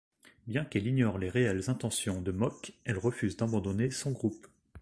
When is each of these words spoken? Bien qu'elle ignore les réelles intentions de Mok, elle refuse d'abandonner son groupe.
Bien 0.47 0.65
qu'elle 0.65 0.87
ignore 0.87 1.19
les 1.19 1.29
réelles 1.29 1.69
intentions 1.69 2.23
de 2.23 2.31
Mok, 2.31 2.73
elle 2.85 2.97
refuse 2.97 3.37
d'abandonner 3.37 3.91
son 3.91 4.09
groupe. 4.09 4.47